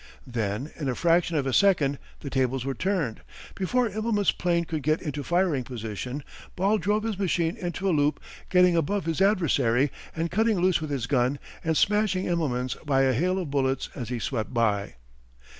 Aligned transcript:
Then 0.25 0.71
in 0.77 0.89
a 0.89 0.95
fraction 0.95 1.37
of 1.37 1.45
a 1.45 1.53
second 1.53 1.99
the 2.21 2.31
tables 2.31 2.65
were 2.65 2.73
turned. 2.73 3.21
Before 3.53 3.87
Immelman's 3.87 4.31
plane 4.31 4.65
could 4.65 4.81
get 4.81 4.99
into 4.99 5.23
firing 5.23 5.63
position, 5.63 6.23
Ball 6.55 6.79
drove 6.79 7.03
his 7.03 7.19
machine 7.19 7.55
into 7.55 7.87
a 7.87 7.93
loop, 7.95 8.19
getting 8.49 8.75
above 8.75 9.05
his 9.05 9.21
adversary 9.21 9.91
and 10.15 10.31
cutting 10.31 10.59
loose 10.59 10.81
with 10.81 10.89
his 10.89 11.05
gun 11.05 11.37
and 11.63 11.77
smashing 11.77 12.25
Immelman 12.25 12.69
by 12.83 13.03
a 13.03 13.13
hail 13.13 13.37
of 13.37 13.51
bullets 13.51 13.89
as 13.93 14.09
he 14.09 14.17
swept 14.17 14.51
by. 14.51 14.95